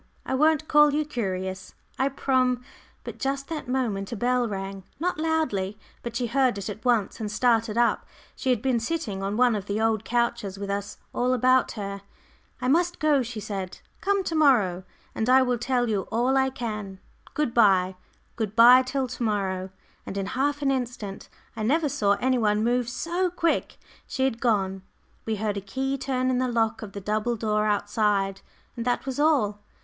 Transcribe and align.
I 0.25 0.33
won't 0.33 0.67
call 0.67 0.95
you 0.95 1.05
curious, 1.05 1.75
I 1.99 2.09
prom" 2.09 2.63
But 3.03 3.19
just 3.19 3.49
that 3.49 3.67
moment 3.67 4.11
a 4.11 4.15
bell 4.15 4.47
rang 4.47 4.83
not 4.99 5.19
loudly, 5.19 5.77
but 6.01 6.15
she 6.15 6.25
heard 6.25 6.57
it 6.57 6.69
at 6.71 6.83
once, 6.83 7.19
and 7.19 7.31
started 7.31 7.77
up. 7.77 8.07
She 8.35 8.49
had 8.49 8.63
been 8.63 8.79
sitting 8.79 9.21
on 9.21 9.37
one 9.37 9.53
of 9.53 9.67
the 9.67 9.79
old 9.79 10.03
couches, 10.03 10.57
with 10.57 10.71
us 10.71 10.97
all 11.13 11.33
about 11.33 11.73
her. 11.73 12.01
"I 12.59 12.67
must 12.67 12.97
go," 12.99 13.21
she 13.21 13.39
said. 13.39 13.77
"Come 13.99 14.23
to 14.23 14.33
morrow 14.33 14.85
and 15.13 15.29
I 15.29 15.43
will 15.43 15.59
tell 15.59 15.87
you 15.87 16.07
all 16.11 16.35
I 16.35 16.49
can. 16.49 16.97
Good 17.35 17.53
bye; 17.53 17.95
good 18.35 18.55
bye 18.55 18.81
till 18.81 19.05
to 19.07 19.21
morrow," 19.21 19.69
and 20.07 20.17
in 20.17 20.25
half 20.25 20.63
an 20.63 20.71
instant 20.71 21.29
I 21.55 21.61
never 21.61 21.87
saw 21.87 22.13
any 22.13 22.39
one 22.39 22.63
move 22.63 22.89
so 22.89 23.29
quick 23.29 23.77
she 24.07 24.23
had 24.23 24.41
gone. 24.41 24.81
We 25.27 25.35
heard 25.35 25.57
a 25.57 25.61
key 25.61 25.95
turn 25.95 26.31
in 26.31 26.39
the 26.39 26.47
lock 26.51 26.81
of 26.81 26.93
the 26.93 27.01
double 27.01 27.35
door 27.35 27.67
outside, 27.67 28.41
and 28.75 28.83
that 28.85 29.05
was 29.05 29.19
all! 29.19 29.61